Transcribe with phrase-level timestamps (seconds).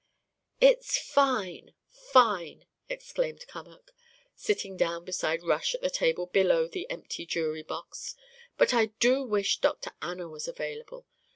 [0.59, 1.75] "It's fine!
[1.87, 3.91] fine!" exclaimed Cummack,
[4.35, 8.15] sitting down beside Rush at the table below the empty jury box.
[8.57, 9.91] "But I do wish Dr.
[10.01, 11.05] Anna was available.